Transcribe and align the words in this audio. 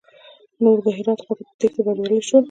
نور 0.63 0.77
د 0.85 0.87
هرات 0.97 1.19
خواته 1.23 1.43
په 1.47 1.53
تېښته 1.59 1.81
بريالي 1.85 2.19
شول. 2.27 2.39